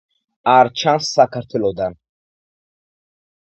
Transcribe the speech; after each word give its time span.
არ 0.53 0.69
ჩანს 0.83 1.09
საქართველოდან. 1.19 1.99